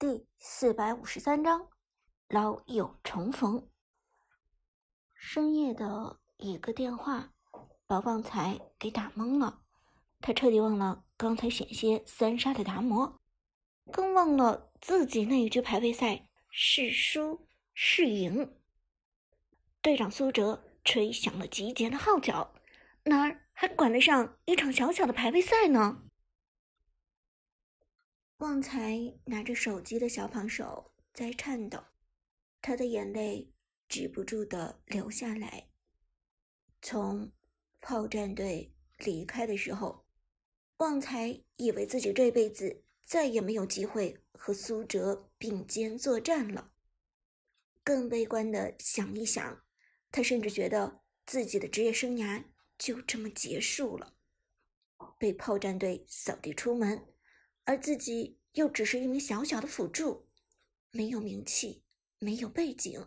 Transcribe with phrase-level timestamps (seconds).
[0.00, 1.68] 第四百五十三章，
[2.30, 3.68] 老友重逢。
[5.12, 7.34] 深夜的一个电话，
[7.86, 9.60] 把旺财给打懵了。
[10.22, 13.20] 他彻底忘了刚才险些三杀的达摩，
[13.92, 18.56] 更忘了自己那一局排位赛是输是赢。
[19.82, 22.54] 队长苏哲吹响了集结的号角，
[23.04, 26.04] 哪儿还管得上一场小小的排位赛呢？
[28.40, 31.78] 旺财拿着手机的小胖手在颤抖，
[32.62, 33.52] 他的眼泪
[33.86, 35.68] 止不住的流下来。
[36.80, 37.32] 从
[37.82, 40.06] 炮战队离开的时候，
[40.78, 46.72] 旺财以为自己这辈子再也没有机会和苏哲并肩作战了。
[47.84, 49.62] 更悲观的想一想，
[50.10, 52.42] 他甚至觉得自己的职业生涯
[52.78, 54.14] 就这么结束了，
[55.18, 57.06] 被炮战队扫地出门。
[57.70, 60.26] 而自己又只是一名小小的辅助，
[60.90, 61.84] 没有名气，
[62.18, 63.06] 没有背景，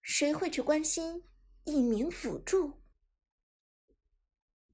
[0.00, 1.24] 谁会去关心
[1.64, 2.74] 一名辅助？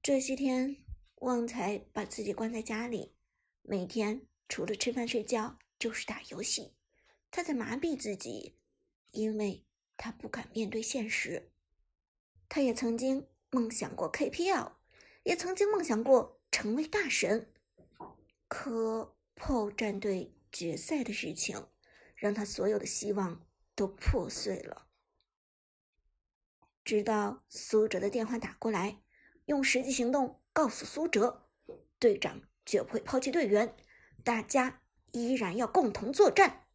[0.03, 3.15] 这些天，旺财把自己关在家里，
[3.63, 6.75] 每天除了吃饭睡觉就是打游戏。
[7.31, 8.59] 他在麻痹自己，
[9.09, 9.65] 因为
[9.97, 11.51] 他不敢面对现实。
[12.47, 14.73] 他也曾经梦想过 KPL，
[15.23, 17.51] 也曾经梦想过成为大神。
[18.47, 21.67] 可破战队决赛的事情，
[22.15, 24.87] 让他所有的希望都破碎了。
[26.83, 29.01] 直到苏哲的电话打过来，
[29.45, 31.47] 用实际行动告诉苏哲，
[31.99, 33.75] 队长绝不会抛弃队员，
[34.23, 36.67] 大家依然要共同作战。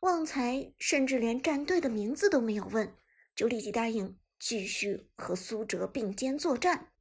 [0.00, 2.94] 旺财甚至连战队的名字都没有问，
[3.34, 6.92] 就立即答应继续和苏哲并肩作战，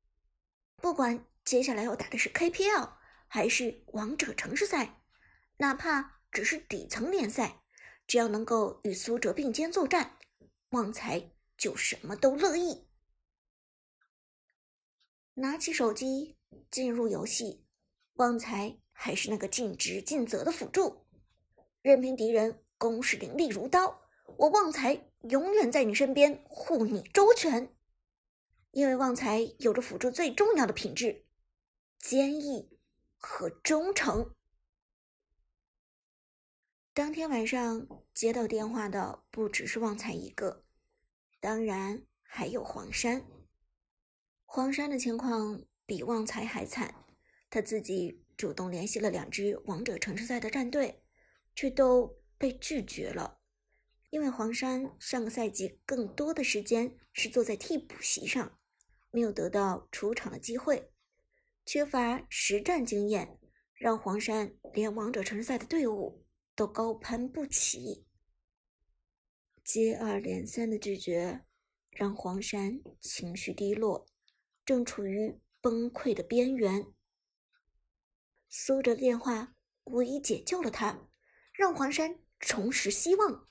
[0.78, 1.26] 不管。
[1.46, 2.97] 接下来要打的是 KPL
[3.28, 5.02] 还是王者城市赛？
[5.58, 7.64] 哪怕只是底层联赛，
[8.06, 10.18] 只要能够与苏哲并肩作战，
[10.70, 12.88] 旺财就什么都乐意。
[15.36, 16.38] 拿起手机
[16.72, 17.66] 进入游戏，
[18.14, 21.06] 旺财还是那个尽职尽责的辅助，
[21.82, 24.02] 任凭敌人攻势凌厉如刀，
[24.38, 27.74] 我旺财永远在你身边护你周全。
[28.72, 31.26] 因为旺财有着辅助最重要的品质。
[32.00, 32.77] 坚毅
[33.18, 34.34] 和忠诚。
[36.94, 40.64] 当天晚上接到电话的不只是旺财一个，
[41.40, 43.24] 当然还有黄山。
[44.46, 47.06] 黄山的情况比旺财还惨，
[47.50, 51.04] 他自己主动联系了两支王者城市赛的战队，
[51.54, 53.40] 却都被拒绝了。
[54.10, 58.58] 因为黄山上个赛季更多的时间是坐在替补席上，
[59.12, 60.92] 没有得到出场的机会。
[61.68, 63.38] 缺乏实战经验，
[63.76, 68.08] 让黄山连王者城市赛的队伍都高攀不起。
[69.66, 71.44] 接二连三的拒绝，
[71.90, 74.08] 让黄山情绪低落，
[74.64, 76.86] 正处于崩溃的边缘。
[78.48, 81.10] 苏哲的电话无疑解救了他，
[81.52, 83.46] 让黄山重拾希望。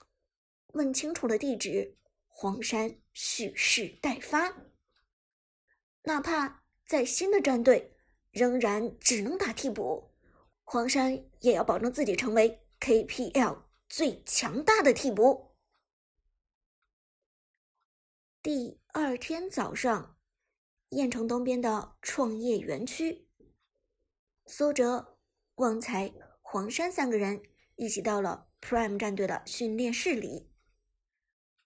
[0.68, 4.56] 问清楚了地址，黄山蓄势待发，
[6.04, 7.92] 哪怕在新的战队。
[8.36, 10.10] 仍然只能打替补，
[10.62, 15.56] 黄山也要保证自己成为 KPL 最强大的替补。
[18.42, 20.18] 第二天早上，
[20.90, 23.26] 燕城东边的创业园区，
[24.44, 25.16] 苏哲、
[25.54, 27.40] 旺财、黄山三个人
[27.76, 30.50] 一起到了 Prime 战队的训练室里。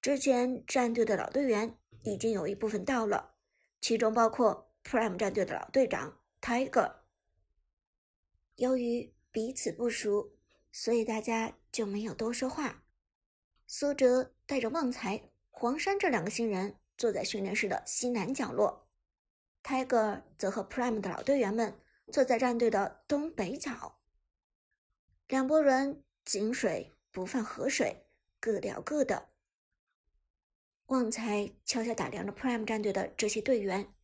[0.01, 3.35] 之前战队的老队员已经有一部分到了，
[3.81, 6.20] 其中包括 Prime 战队的老队长。
[6.41, 6.95] Tiger，
[8.57, 10.33] 由于彼此不熟，
[10.73, 12.83] 所以大家就没有多说话。
[13.67, 18.89] 苏哲带着旺财、黄山这两个新人坐在训练室的西南角落
[19.63, 21.79] ，Tiger 则和 Prime 的老队员们
[22.11, 24.01] 坐在战队的东北角。
[25.29, 28.07] 两拨人井水不犯河水，
[28.41, 29.29] 各聊各的。
[30.87, 33.95] 旺财悄悄打量着 Prime 战队的这些队员，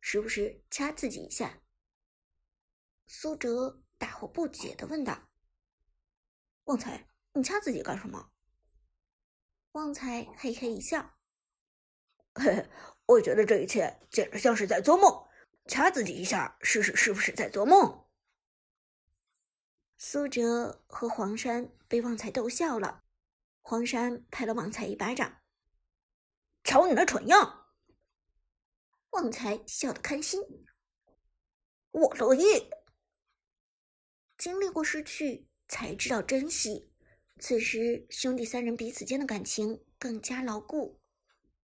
[0.00, 1.61] 时不时掐自己一下。
[3.14, 5.28] 苏哲大惑不解的问道
[6.64, 8.32] ：“旺财，你掐自己干什么？”
[9.72, 11.18] 旺财嘿嘿一笑
[12.34, 12.70] ：“嘿嘿，
[13.04, 15.28] 我觉得这一切简直像是在做梦，
[15.66, 18.08] 掐自己一下试试是不是在做梦。”
[19.98, 23.04] 苏哲和黄山被旺财逗笑了，
[23.60, 25.42] 黄山拍了旺财一巴掌
[26.64, 27.68] ：“瞧你那蠢样！”
[29.12, 30.40] 旺财笑得开心
[31.92, 32.70] ：“我乐意。”
[34.42, 36.90] 经历过失去，才知道珍惜。
[37.38, 40.98] 此时兄弟三人彼此间的感情更加牢固。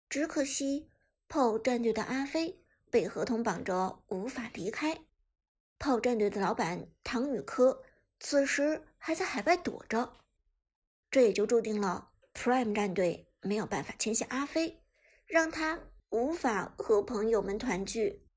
[0.08, 0.88] 只可惜
[1.28, 2.62] 炮战队的阿飞
[2.92, 4.96] 被合同绑着，无法离开。
[5.80, 7.82] 炮战队的老板唐宇科
[8.20, 10.22] 此时还在海外躲着，
[11.10, 14.84] 这也就注定了 Prime 战队没有办法签下阿飞，
[15.26, 18.28] 让他无法和朋友们团聚。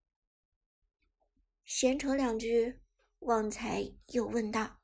[1.67, 2.81] 闲扯两句，
[3.23, 4.81] 旺财又问道：“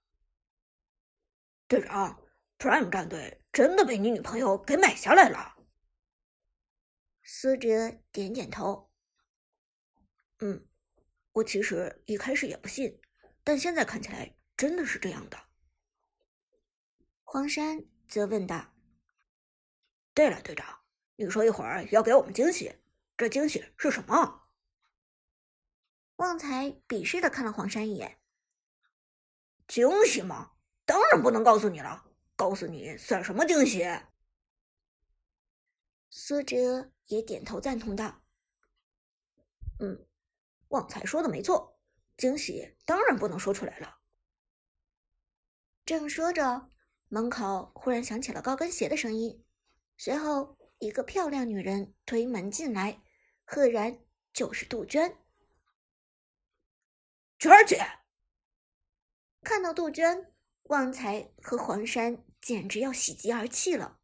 [1.66, 2.22] 队长
[2.56, 5.56] ，Prime 战队真的被你女朋友给买下来了？”
[7.24, 8.92] 苏哲点点头
[10.38, 10.68] ：“嗯，
[11.32, 13.00] 我其实一开始也不信，
[13.42, 15.36] 但现在看起来真的是这样的。”
[17.24, 18.72] 黄山则问道
[20.14, 20.84] ：“对了，队长，
[21.16, 22.76] 你说一会儿要给我们惊喜，
[23.16, 24.44] 这惊喜是什么？”
[26.16, 28.17] 旺财鄙视的看了黄山一眼
[29.68, 30.52] ：“惊喜吗？
[30.84, 32.04] 当然不能告诉你了，
[32.34, 33.84] 告诉你算什么惊喜？”
[36.10, 38.22] 苏哲也点头赞同道
[39.78, 40.08] ：“嗯，
[40.68, 41.78] 旺财说的没错，
[42.16, 43.98] 惊喜当然不能说出来了。”
[45.84, 46.70] 正说着，
[47.08, 49.44] 门口忽然响起了高跟鞋的声音，
[49.98, 53.02] 随后一个漂亮女人推门进来，
[53.44, 55.16] 赫然就是杜鹃。
[57.38, 57.97] 娟儿姐
[59.42, 60.32] 看到杜鹃，
[60.64, 63.98] 旺财和黄山简直要喜极而泣了。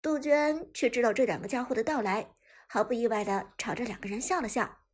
[0.00, 2.34] 杜鹃却知道这两个家伙的到来，
[2.68, 4.84] 毫不意外的朝着两个人笑了笑。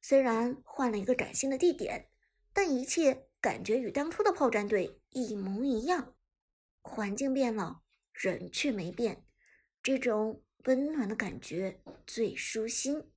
[0.00, 2.08] 虽然换了一个崭新的地点，
[2.52, 6.14] 但一切感觉与当初的炮战队一模一样。
[6.82, 7.82] 环境变了，
[8.12, 9.26] 人却没变，
[9.82, 13.12] 这种温暖的感觉最舒心。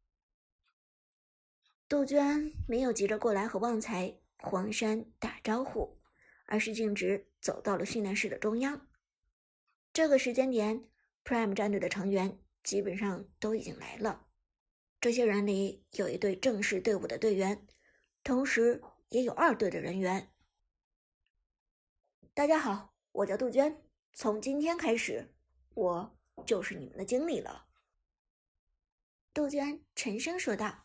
[1.88, 6.02] 杜鹃没有急着过来和旺财、黄山打招呼，
[6.46, 8.90] 而是径直走到了训练室的中央。
[9.94, 10.90] 这个时间点
[11.24, 14.28] ，Prime 战队的成员基本上都已经来了。
[15.00, 17.66] 这些人里有一队正式队伍的队员，
[18.22, 20.34] 同时也有二队的人员。
[22.34, 23.82] 大家好，我叫杜鹃，
[24.12, 25.34] 从今天开始，
[25.74, 27.68] 我就是你们的经理了。”
[29.34, 30.82] 杜鹃沉声说道。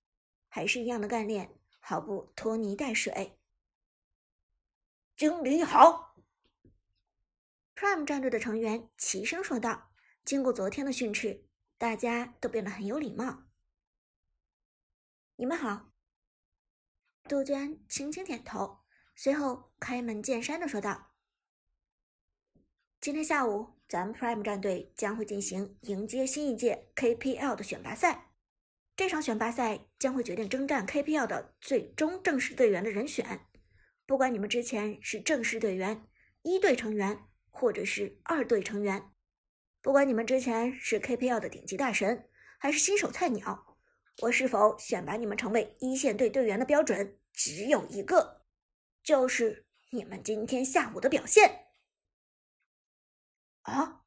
[0.50, 3.37] 还是一样的干练，毫不拖泥带水。
[5.18, 6.14] 经理好
[7.74, 9.90] ，Prime 战队的成员齐声说道。
[10.24, 11.44] 经过昨天的训斥，
[11.76, 13.42] 大家都变得很有礼貌。
[15.34, 15.90] 你们好，
[17.24, 18.84] 杜鹃轻轻点头，
[19.16, 21.10] 随后开门见山的说道
[23.00, 28.30] ：“今天下午，咱们 Prime 战队将会进行迎接新一届 KPL 的选拔赛。”
[28.94, 33.47] 这场选拔赛将会决定征战 KPL 的最终正式队员的人选。
[34.08, 36.08] 不管你们之前是正式队员、
[36.40, 39.12] 一队成员，或者是二队成员；
[39.82, 42.26] 不管你们之前是 KPL 的顶级大神，
[42.58, 43.76] 还是新手菜鸟，
[44.22, 48.46] 我是否选拔你们成为一线队队员的标准只有一个，
[49.02, 51.66] 就是你们今天下午的表现。
[53.60, 54.06] 啊！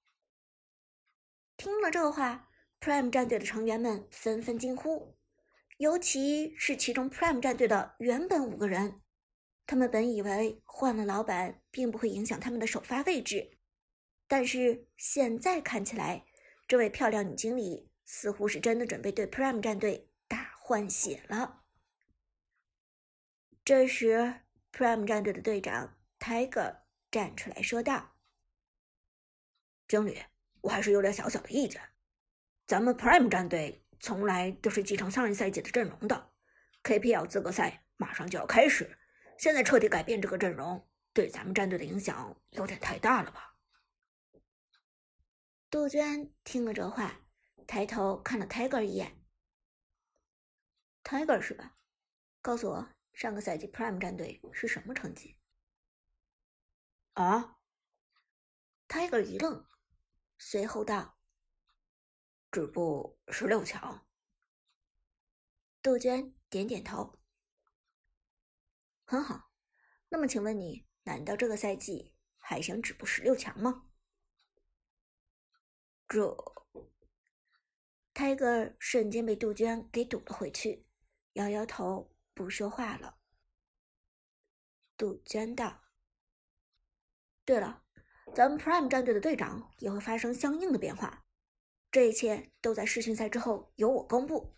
[1.55, 2.47] 听了这话。
[2.79, 5.15] Prime 战队的成员们纷纷惊呼，
[5.77, 9.00] 尤其是其中 Prime 战队的原本五个人，
[9.71, 13.57] 他们本以为换了老板并不会影响他们的首发位置，
[14.27, 16.25] 但是现在看起来，
[16.67, 21.63] 这位漂亮女经理似乎是真的准备对 Prime 战队大换血了。
[23.63, 24.41] 这时
[24.73, 28.17] ，Prime 战队的队长 Tiger 站出来说道
[29.87, 30.21] ：“经理，
[30.59, 31.81] 我还是有点小小的意见。”
[32.67, 36.33] 咱们 Prime 战队从来都是继承上一赛季的阵容的
[36.83, 38.97] ，KPL 资格赛马上就要开始，
[39.41, 43.55] 现在彻底改变这个阵容，对咱们战队的影响有点太大了吧？
[45.67, 47.21] 杜鹃听了这话，
[47.65, 49.19] 抬头看了 Tiger 一眼。
[51.03, 51.75] Tiger 是吧？
[52.39, 55.35] 告诉我，上个赛季 Prime 战队是什么成绩？
[57.13, 57.57] 啊
[58.87, 59.65] ？Tiger 一愣，
[60.37, 61.17] 随后道。
[62.51, 64.05] 止步十六强。
[65.81, 67.19] 杜鹃点点头，
[69.11, 69.51] 很好。
[70.07, 73.89] 那么，请问你，难道这个赛季还想止步十六强吗？
[76.07, 76.33] 这
[78.13, 80.87] ，Tiger 瞬间被杜鹃给堵了回去，
[81.33, 83.17] 摇摇头，不说话了。
[84.95, 85.81] 杜鹃道
[87.43, 87.83] ：“对了，
[88.33, 91.25] 咱们 Prime 战队的队长也会发生相应的变化。”
[91.91, 94.57] 这一切都在世训赛之后由我公布。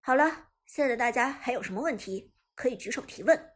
[0.00, 3.53] 好了，现在大家还有什么问题可以举手提问？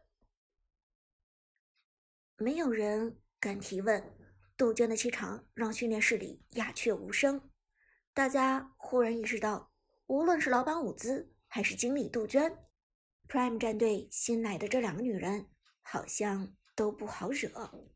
[2.39, 4.15] 没有人敢提问。
[4.55, 7.49] 杜鹃的气场让训练室里鸦雀无声。
[8.13, 9.71] 大家忽然意识到，
[10.07, 12.57] 无论是老板伍兹还是经理杜鹃
[13.27, 15.47] ，Prime 战队新来的这两个女人
[15.81, 17.89] 好像都不好惹。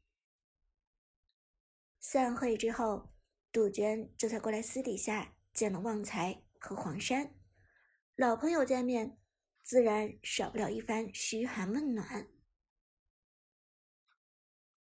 [2.00, 3.14] 散会之后，
[3.52, 7.34] 杜鹃这才过来私底下见了旺财和黄山，
[8.16, 9.18] 老朋友见面，
[9.64, 12.28] 自然少不了一番嘘寒问暖。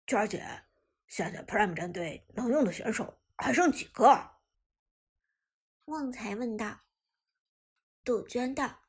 [0.05, 0.63] 娟儿姐。
[1.07, 4.31] 现在 Prime 战队能用的选手还剩几个？
[5.85, 6.81] 旺财问道。
[8.03, 8.81] 杜鹃道：“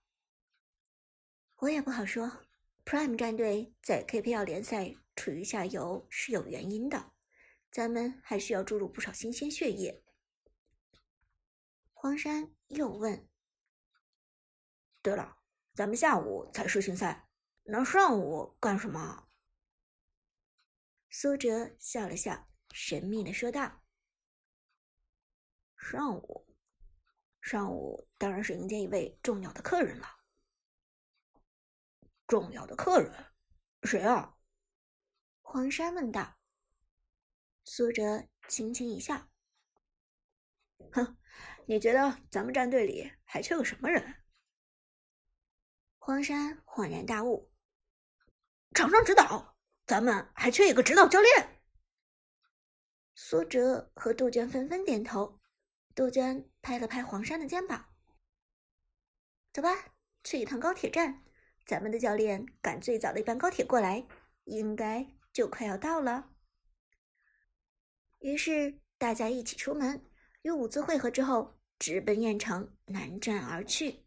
[1.56, 2.44] 我也不好说。
[2.84, 7.12] Prime 战队在 KPL 联赛处于下游是有原因的，
[7.70, 10.02] 咱们还需要注入不少新鲜血液。”
[11.92, 13.28] 黄山又问
[15.02, 15.38] ：“对了，
[15.74, 17.28] 咱们下午才是训赛，
[17.64, 19.25] 那上午干什么？”
[21.18, 23.82] 苏哲笑了笑，神秘的说道
[25.74, 26.46] ：“上午，
[27.40, 30.06] 上午当然是迎接一位重要的客人了。
[32.26, 33.32] 重要的客人，
[33.84, 34.36] 谁啊？”
[35.40, 36.36] 黄山问道。
[37.64, 39.30] 苏哲轻轻一笑
[40.92, 41.16] ：“哼，
[41.66, 44.22] 你觉得咱们战队里还缺个什么人？”
[45.96, 47.50] 黄山恍然大悟
[48.76, 49.55] ：“场上指导。”
[49.86, 51.60] 咱们还缺一个指导教练。
[53.14, 55.40] 苏哲和杜鹃纷纷点头。
[55.94, 57.86] 杜鹃拍了拍黄山的肩膀
[59.54, 61.22] ：“走吧，去一趟高铁站。
[61.66, 64.06] 咱们的教练赶最早的一班高铁过来，
[64.44, 66.32] 应该就快要到了。”
[68.20, 70.04] 于是大家一起出门，
[70.42, 74.05] 与伍兹会合之后，直奔燕城南站而去。